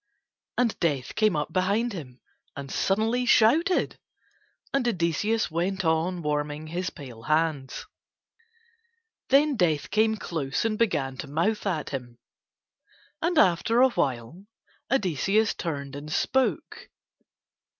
[0.57, 2.21] And Death came up behind him,
[2.55, 3.99] and suddenly shouted.
[4.73, 7.85] And Odysseus went on warming his pale hands.
[9.29, 12.17] Then Death came close and began to mouth at him.
[13.21, 14.43] And after a while
[14.91, 16.89] Odysseus turned and spoke.